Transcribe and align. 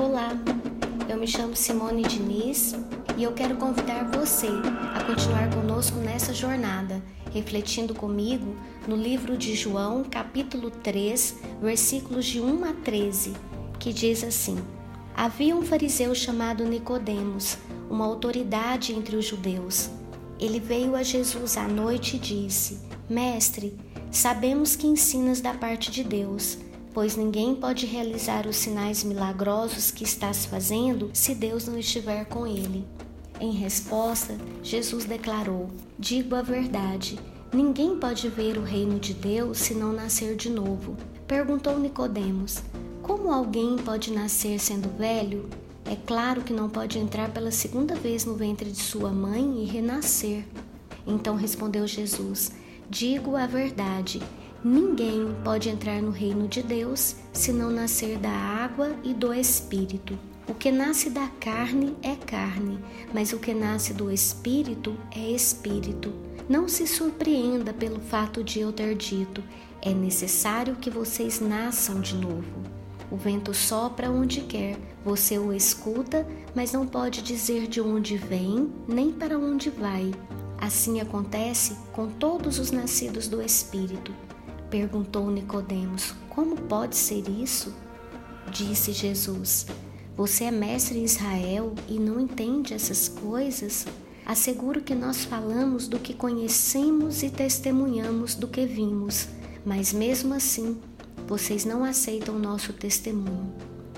Olá, 0.00 0.30
eu 1.10 1.18
me 1.18 1.26
chamo 1.26 1.54
Simone 1.54 2.00
Diniz 2.00 2.74
e 3.18 3.22
eu 3.22 3.32
quero 3.32 3.56
convidar 3.56 4.10
você 4.10 4.48
a 4.94 5.04
continuar 5.04 5.54
conosco 5.54 5.98
nessa 5.98 6.32
jornada, 6.32 7.02
refletindo 7.30 7.94
comigo 7.94 8.56
no 8.88 8.96
livro 8.96 9.36
de 9.36 9.54
João, 9.54 10.02
capítulo 10.02 10.70
3, 10.70 11.36
versículos 11.60 12.24
de 12.24 12.40
1 12.40 12.64
a 12.64 12.72
13, 12.72 13.34
que 13.78 13.92
diz 13.92 14.24
assim: 14.24 14.56
Havia 15.14 15.54
um 15.54 15.60
fariseu 15.60 16.14
chamado 16.14 16.64
Nicodemos, 16.64 17.58
uma 17.90 18.06
autoridade 18.06 18.94
entre 18.94 19.16
os 19.16 19.26
judeus. 19.26 19.90
Ele 20.38 20.58
veio 20.58 20.96
a 20.96 21.02
Jesus 21.02 21.58
à 21.58 21.68
noite 21.68 22.16
e 22.16 22.18
disse: 22.18 22.80
Mestre, 23.06 23.76
sabemos 24.10 24.74
que 24.74 24.86
ensinas 24.86 25.42
da 25.42 25.52
parte 25.52 25.90
de 25.90 26.02
Deus 26.02 26.56
pois 26.92 27.16
ninguém 27.16 27.54
pode 27.54 27.86
realizar 27.86 28.46
os 28.46 28.56
sinais 28.56 29.04
milagrosos 29.04 29.90
que 29.90 30.04
estás 30.04 30.44
fazendo 30.44 31.10
se 31.12 31.34
Deus 31.34 31.66
não 31.66 31.78
estiver 31.78 32.24
com 32.24 32.46
ele. 32.46 32.86
Em 33.40 33.52
resposta, 33.52 34.36
Jesus 34.62 35.04
declarou: 35.04 35.68
Digo 35.98 36.34
a 36.34 36.42
verdade, 36.42 37.18
ninguém 37.52 37.98
pode 37.98 38.28
ver 38.28 38.58
o 38.58 38.62
reino 38.62 38.98
de 38.98 39.14
Deus 39.14 39.58
se 39.58 39.74
não 39.74 39.92
nascer 39.92 40.36
de 40.36 40.50
novo. 40.50 40.96
Perguntou 41.26 41.78
Nicodemos: 41.78 42.62
Como 43.02 43.32
alguém 43.32 43.76
pode 43.76 44.12
nascer 44.12 44.58
sendo 44.58 44.94
velho? 44.96 45.48
É 45.84 45.96
claro 45.96 46.42
que 46.42 46.52
não 46.52 46.68
pode 46.68 46.98
entrar 46.98 47.30
pela 47.30 47.50
segunda 47.50 47.94
vez 47.94 48.24
no 48.24 48.34
ventre 48.34 48.70
de 48.70 48.80
sua 48.80 49.10
mãe 49.10 49.62
e 49.62 49.64
renascer. 49.64 50.44
Então 51.06 51.34
respondeu 51.34 51.86
Jesus: 51.86 52.52
Digo 52.88 53.36
a 53.36 53.46
verdade, 53.46 54.20
Ninguém 54.62 55.34
pode 55.42 55.70
entrar 55.70 56.02
no 56.02 56.10
reino 56.10 56.46
de 56.46 56.62
Deus 56.62 57.16
se 57.32 57.50
não 57.50 57.70
nascer 57.70 58.18
da 58.18 58.30
água 58.30 58.94
e 59.02 59.14
do 59.14 59.32
Espírito. 59.32 60.18
O 60.46 60.52
que 60.52 60.70
nasce 60.70 61.08
da 61.08 61.28
carne 61.40 61.96
é 62.02 62.14
carne, 62.14 62.78
mas 63.14 63.32
o 63.32 63.38
que 63.38 63.54
nasce 63.54 63.94
do 63.94 64.10
Espírito 64.10 64.98
é 65.16 65.30
Espírito. 65.30 66.12
Não 66.46 66.68
se 66.68 66.86
surpreenda 66.86 67.72
pelo 67.72 68.00
fato 68.00 68.44
de 68.44 68.60
eu 68.60 68.70
ter 68.70 68.94
dito: 68.94 69.42
é 69.80 69.94
necessário 69.94 70.76
que 70.76 70.90
vocês 70.90 71.40
nasçam 71.40 71.98
de 71.98 72.14
novo. 72.14 72.60
O 73.10 73.16
vento 73.16 73.54
sopra 73.54 74.10
onde 74.10 74.42
quer, 74.42 74.76
você 75.02 75.38
o 75.38 75.54
escuta, 75.54 76.26
mas 76.54 76.72
não 76.72 76.86
pode 76.86 77.22
dizer 77.22 77.66
de 77.66 77.80
onde 77.80 78.18
vem 78.18 78.70
nem 78.86 79.10
para 79.10 79.38
onde 79.38 79.70
vai. 79.70 80.10
Assim 80.58 81.00
acontece 81.00 81.76
com 81.92 82.08
todos 82.08 82.58
os 82.58 82.70
nascidos 82.70 83.26
do 83.26 83.40
Espírito. 83.40 84.12
Perguntou 84.70 85.28
Nicodemos: 85.28 86.14
Como 86.28 86.54
pode 86.54 86.96
ser 86.96 87.28
isso? 87.28 87.74
Disse 88.52 88.92
Jesus: 88.92 89.66
Você 90.16 90.44
é 90.44 90.50
mestre 90.52 90.98
em 90.98 91.04
Israel 91.04 91.74
e 91.88 91.98
não 91.98 92.20
entende 92.20 92.72
essas 92.72 93.08
coisas? 93.08 93.84
Asseguro 94.24 94.80
que 94.80 94.94
nós 94.94 95.24
falamos 95.24 95.88
do 95.88 95.98
que 95.98 96.14
conhecemos 96.14 97.24
e 97.24 97.30
testemunhamos 97.30 98.36
do 98.36 98.46
que 98.46 98.64
vimos, 98.64 99.26
mas 99.66 99.92
mesmo 99.92 100.34
assim, 100.34 100.80
vocês 101.26 101.64
não 101.64 101.82
aceitam 101.82 102.38
nosso 102.38 102.72
testemunho. 102.72 103.52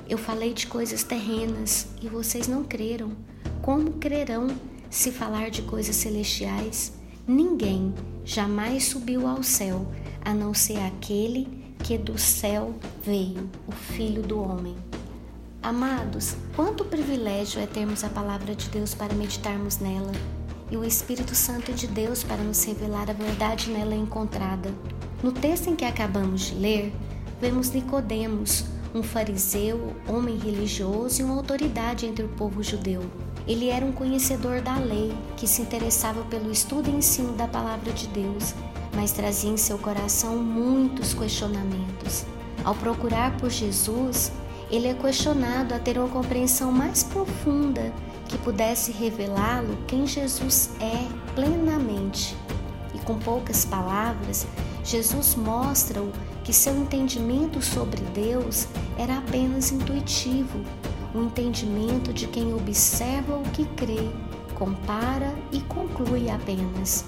Eu 0.08 0.16
falei 0.16 0.54
de 0.54 0.66
coisas 0.66 1.02
terrenas 1.02 1.86
e 2.00 2.08
vocês 2.08 2.48
não 2.48 2.64
creram. 2.64 3.12
Como 3.60 3.92
crerão 3.92 4.48
se 4.88 5.10
falar 5.10 5.50
de 5.50 5.62
coisas 5.62 5.96
celestiais? 5.96 6.92
Ninguém 7.26 7.94
jamais 8.24 8.86
subiu 8.86 9.28
ao 9.28 9.44
céu 9.44 9.86
a 10.24 10.34
não 10.34 10.52
ser 10.52 10.78
aquele 10.80 11.46
que 11.78 11.96
do 11.96 12.18
céu 12.18 12.74
veio, 13.04 13.48
o 13.68 13.70
Filho 13.70 14.22
do 14.22 14.40
Homem. 14.40 14.74
Amados, 15.62 16.34
quanto 16.56 16.84
privilégio 16.84 17.60
é 17.60 17.66
termos 17.66 18.02
a 18.02 18.08
palavra 18.08 18.56
de 18.56 18.68
Deus 18.68 18.92
para 18.92 19.14
meditarmos 19.14 19.78
nela 19.78 20.10
e 20.68 20.76
o 20.76 20.84
Espírito 20.84 21.32
Santo 21.32 21.72
de 21.72 21.86
Deus 21.86 22.24
para 22.24 22.42
nos 22.42 22.64
revelar 22.64 23.08
a 23.08 23.12
verdade 23.12 23.70
nela 23.70 23.94
encontrada. 23.94 24.74
No 25.22 25.30
texto 25.30 25.68
em 25.68 25.76
que 25.76 25.84
acabamos 25.84 26.46
de 26.46 26.56
ler, 26.56 26.92
vemos 27.40 27.70
Nicodemos, 27.70 28.64
um 28.92 29.02
fariseu, 29.02 29.94
homem 30.08 30.36
religioso 30.38 31.20
e 31.20 31.24
uma 31.24 31.36
autoridade 31.36 32.04
entre 32.04 32.24
o 32.24 32.28
povo 32.30 32.64
judeu. 32.64 33.02
Ele 33.46 33.68
era 33.68 33.84
um 33.84 33.92
conhecedor 33.92 34.60
da 34.60 34.76
lei, 34.76 35.12
que 35.36 35.46
se 35.46 35.62
interessava 35.62 36.22
pelo 36.24 36.50
estudo 36.50 36.88
e 36.88 36.94
ensino 36.94 37.32
da 37.32 37.48
palavra 37.48 37.92
de 37.92 38.06
Deus 38.08 38.54
mas 38.94 39.12
trazia 39.12 39.50
em 39.50 39.56
seu 39.56 39.78
coração 39.78 40.36
muitos 40.36 41.14
questionamentos. 41.14 42.24
Ao 42.64 42.74
procurar 42.74 43.36
por 43.38 43.50
Jesus, 43.50 44.30
ele 44.70 44.88
é 44.88 44.94
questionado 44.94 45.74
a 45.74 45.78
ter 45.78 45.98
uma 45.98 46.08
compreensão 46.08 46.70
mais 46.70 47.02
profunda 47.02 47.92
que 48.28 48.38
pudesse 48.38 48.92
revelá-lo 48.92 49.76
quem 49.86 50.06
Jesus 50.06 50.70
é 50.80 51.06
plenamente. 51.34 52.36
E 52.94 52.98
com 53.00 53.18
poucas 53.18 53.64
palavras, 53.64 54.46
Jesus 54.84 55.34
mostra-o 55.34 56.12
que 56.44 56.52
seu 56.52 56.76
entendimento 56.76 57.62
sobre 57.62 58.00
Deus 58.14 58.66
era 58.98 59.18
apenas 59.18 59.72
intuitivo, 59.72 60.60
o 61.14 61.22
entendimento 61.22 62.12
de 62.12 62.26
quem 62.26 62.54
observa 62.54 63.36
o 63.36 63.42
que 63.50 63.64
crê, 63.64 64.08
compara 64.58 65.34
e 65.52 65.60
conclui 65.60 66.30
apenas 66.30 67.04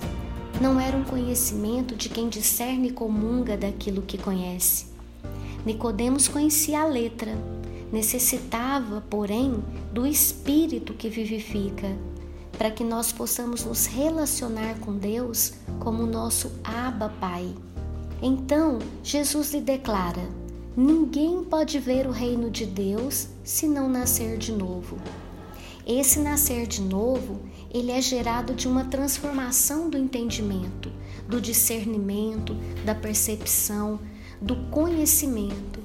não 0.61 0.79
era 0.79 0.97
um 0.97 1.03
conhecimento 1.03 1.97
de 1.97 2.09
quem 2.09 2.29
discerne 2.29 2.89
e 2.89 2.93
comunga 2.93 3.57
daquilo 3.57 4.03
que 4.03 4.17
conhece. 4.17 4.87
Nicodemos 5.67 6.29
conhecia 6.29 6.83
a 6.83 6.87
letra, 6.87 7.37
necessitava, 7.93 9.03
porém, 9.11 9.63
do 9.93 10.07
espírito 10.07 10.95
que 10.95 11.09
vivifica, 11.09 11.97
para 12.57 12.71
que 12.71 12.85
nós 12.85 13.11
possamos 13.11 13.65
nos 13.65 13.87
relacionar 13.87 14.79
com 14.79 14.97
Deus 14.97 15.55
como 15.81 16.07
nosso 16.07 16.53
Abba 16.63 17.09
Pai. 17.21 17.53
Então, 18.23 18.79
Jesus 19.03 19.53
lhe 19.53 19.61
declara: 19.61 20.23
Ninguém 20.77 21.45
pode 21.45 21.79
ver 21.79 22.05
o 22.05 22.11
reino 22.11 22.51
de 22.51 22.67
Deus 22.67 23.29
se 23.45 23.69
não 23.69 23.89
nascer 23.89 24.37
de 24.37 24.51
novo. 24.51 24.99
Esse 25.87 26.19
nascer 26.19 26.67
de 26.67 26.83
novo, 26.83 27.43
ele 27.73 27.93
é 27.93 28.01
gerado 28.01 28.55
de 28.55 28.67
uma 28.67 28.85
transformação 28.85 29.89
do 29.89 29.97
entendimento, 29.97 30.91
do 31.29 31.41
discernimento, 31.41 32.57
da 32.85 32.93
percepção, 32.93 34.01
do 34.41 34.57
conhecimento 34.71 35.79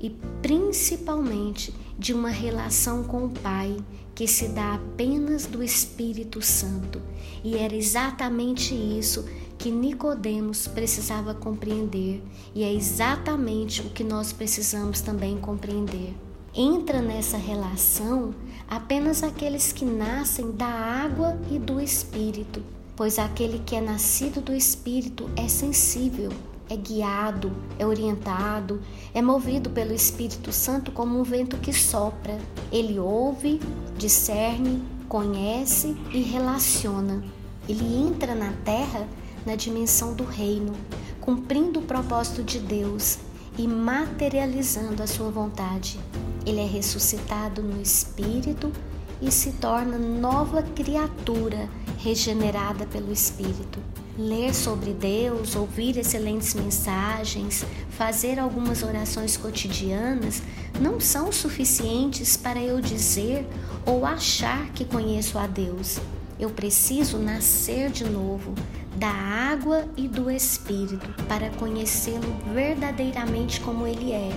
e 0.00 0.10
principalmente 0.42 1.72
de 1.96 2.12
uma 2.12 2.30
relação 2.30 3.04
com 3.04 3.26
o 3.26 3.30
Pai 3.30 3.76
que 4.12 4.26
se 4.26 4.48
dá 4.48 4.74
apenas 4.74 5.46
do 5.46 5.62
Espírito 5.62 6.42
Santo. 6.42 7.00
E 7.44 7.56
era 7.56 7.76
exatamente 7.76 8.74
isso 8.74 9.24
que 9.62 9.70
Nicodemos 9.70 10.66
precisava 10.66 11.34
compreender, 11.34 12.20
e 12.52 12.64
é 12.64 12.74
exatamente 12.74 13.80
o 13.80 13.90
que 13.90 14.02
nós 14.02 14.32
precisamos 14.32 15.00
também 15.00 15.38
compreender. 15.38 16.16
Entra 16.52 17.00
nessa 17.00 17.36
relação 17.36 18.34
apenas 18.68 19.22
aqueles 19.22 19.72
que 19.72 19.84
nascem 19.84 20.50
da 20.50 20.66
água 20.66 21.38
e 21.48 21.60
do 21.60 21.80
Espírito, 21.80 22.60
pois 22.96 23.20
aquele 23.20 23.60
que 23.60 23.76
é 23.76 23.80
nascido 23.80 24.40
do 24.40 24.52
Espírito 24.52 25.30
é 25.36 25.46
sensível, 25.46 26.32
é 26.68 26.76
guiado, 26.76 27.52
é 27.78 27.86
orientado, 27.86 28.80
é 29.14 29.22
movido 29.22 29.70
pelo 29.70 29.94
Espírito 29.94 30.52
Santo 30.52 30.90
como 30.90 31.20
um 31.20 31.22
vento 31.22 31.56
que 31.58 31.72
sopra. 31.72 32.36
Ele 32.72 32.98
ouve, 32.98 33.60
discerne, 33.96 34.82
conhece 35.08 35.96
e 36.12 36.20
relaciona. 36.20 37.22
Ele 37.68 38.08
entra 38.08 38.34
na 38.34 38.52
terra 38.64 39.06
na 39.44 39.56
dimensão 39.56 40.14
do 40.14 40.24
reino, 40.24 40.72
cumprindo 41.20 41.80
o 41.80 41.82
propósito 41.82 42.42
de 42.42 42.58
Deus 42.58 43.18
e 43.58 43.66
materializando 43.66 45.02
a 45.02 45.06
sua 45.06 45.30
vontade. 45.30 45.98
Ele 46.46 46.60
é 46.60 46.66
ressuscitado 46.66 47.62
no 47.62 47.80
espírito 47.80 48.72
e 49.20 49.30
se 49.30 49.52
torna 49.52 49.96
nova 49.96 50.62
criatura 50.62 51.68
regenerada 51.98 52.86
pelo 52.86 53.12
espírito. 53.12 53.78
Ler 54.18 54.52
sobre 54.52 54.92
Deus, 54.92 55.54
ouvir 55.54 55.96
excelentes 55.96 56.52
mensagens, 56.52 57.64
fazer 57.90 58.38
algumas 58.38 58.82
orações 58.82 59.36
cotidianas 59.36 60.42
não 60.80 61.00
são 61.00 61.30
suficientes 61.30 62.36
para 62.36 62.60
eu 62.60 62.80
dizer 62.80 63.46
ou 63.86 64.04
achar 64.04 64.70
que 64.72 64.84
conheço 64.84 65.38
a 65.38 65.46
Deus. 65.46 65.98
Eu 66.38 66.50
preciso 66.50 67.18
nascer 67.18 67.90
de 67.90 68.04
novo 68.04 68.52
da 68.96 69.10
água 69.10 69.86
e 69.96 70.06
do 70.06 70.30
Espírito 70.30 71.08
para 71.28 71.50
conhecê-lo 71.50 72.36
verdadeiramente 72.52 73.60
como 73.60 73.86
Ele 73.86 74.12
é. 74.12 74.30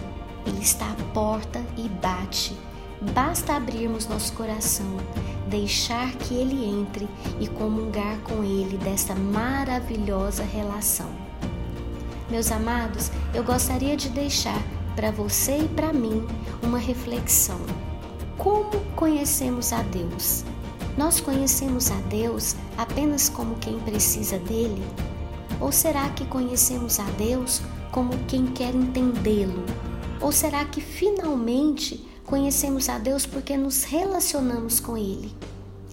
Ele 0.46 0.62
está 0.62 0.86
à 0.86 0.96
porta 1.14 1.62
e 1.78 1.90
bate. 1.90 2.56
Basta 3.14 3.56
abrirmos 3.56 4.08
nosso 4.08 4.34
coração, 4.34 4.98
deixar 5.48 6.12
que 6.14 6.34
Ele 6.34 6.64
entre 6.64 7.08
e 7.40 7.48
comungar 7.48 8.18
com 8.20 8.44
Ele 8.44 8.78
desta 8.78 9.14
maravilhosa 9.14 10.44
relação. 10.44 11.10
Meus 12.30 12.52
amados, 12.52 13.12
eu 13.34 13.44
gostaria 13.44 13.96
de 13.96 14.10
deixar 14.10 14.60
para 14.96 15.12
você 15.12 15.60
e 15.60 15.68
para 15.68 15.92
mim 15.92 16.26
uma 16.64 16.80
reflexão. 16.80 17.60
como 18.38 18.80
conhecemos 18.96 19.74
a 19.74 19.82
Deus? 19.82 20.44
Nós 20.98 21.20
conhecemos 21.20 21.92
a 21.92 21.96
Deus 22.10 22.56
apenas 22.78 23.28
como 23.28 23.56
quem 23.56 23.78
precisa 23.80 24.40
dele? 24.40 24.82
Ou 25.60 25.70
será 25.72 26.10
que 26.10 26.26
conhecemos 26.26 27.00
a 27.00 27.04
Deus 27.12 27.62
como 27.92 28.18
quem 28.28 28.46
quer 28.48 28.74
entendê-lo? 28.74 29.66
Ou 30.22 30.32
será 30.32 30.64
que 30.64 30.80
finalmente 30.80 32.08
conhecemos 32.26 32.88
a 32.88 32.98
Deus 32.98 33.26
porque 33.26 33.58
nos 33.58 33.84
relacionamos 33.84 34.80
com 34.80 34.98
Ele? 34.98 35.34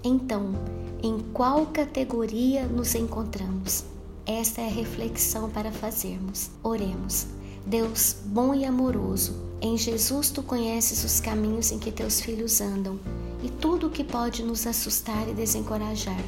Então, 0.04 0.54
em 1.02 1.19
qual 1.32 1.66
categoria 1.66 2.64
nos 2.64 2.94
encontramos? 2.94 3.84
Esta 4.25 4.60
é 4.60 4.69
a 4.69 4.72
reflexão 4.72 5.50
para 5.50 5.72
fazermos. 5.72 6.49
Oremos. 6.62 7.26
Deus 7.66 8.16
bom 8.25 8.54
e 8.54 8.64
amoroso, 8.64 9.34
em 9.60 9.76
Jesus 9.76 10.31
tu 10.31 10.43
conheces 10.43 11.04
os 11.04 11.20
caminhos 11.20 11.70
em 11.70 11.78
que 11.78 11.93
teus 11.93 12.20
filhos 12.20 12.60
andam 12.60 12.99
e 13.42 13.50
tudo 13.50 13.88
o 13.88 13.90
que 13.90 14.04
pode 14.04 14.42
nos 14.42 14.66
assustar 14.66 15.28
e 15.28 15.34
desencorajar. 15.34 16.22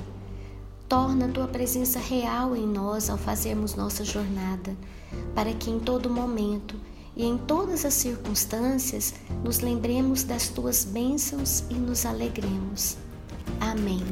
Torna 0.88 1.26
a 1.26 1.28
tua 1.28 1.46
presença 1.46 1.98
real 1.98 2.54
em 2.56 2.66
nós 2.66 3.08
ao 3.08 3.16
fazermos 3.16 3.74
nossa 3.74 4.04
jornada, 4.04 4.76
para 5.34 5.52
que 5.54 5.70
em 5.70 5.78
todo 5.78 6.10
momento 6.10 6.76
e 7.16 7.24
em 7.24 7.38
todas 7.38 7.84
as 7.84 7.94
circunstâncias 7.94 9.14
nos 9.42 9.60
lembremos 9.60 10.24
das 10.24 10.48
tuas 10.48 10.84
bênçãos 10.84 11.64
e 11.70 11.74
nos 11.74 12.04
alegremos. 12.04 12.96
Amém. 13.60 14.02